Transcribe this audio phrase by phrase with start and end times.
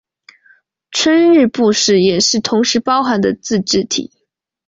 [0.89, 4.09] 春日部市也是同时包含的自治体。